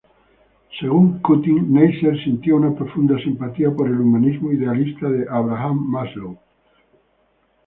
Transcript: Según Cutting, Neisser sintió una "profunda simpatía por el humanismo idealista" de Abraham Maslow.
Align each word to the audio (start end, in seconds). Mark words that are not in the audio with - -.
Según 0.79 1.19
Cutting, 1.21 1.71
Neisser 1.71 2.17
sintió 2.23 2.55
una 2.55 2.73
"profunda 2.75 3.19
simpatía 3.19 3.69
por 3.71 3.85
el 3.87 3.99
humanismo 4.01 4.51
idealista" 4.51 5.07
de 5.07 5.27
Abraham 5.29 5.77
Maslow. 5.91 6.39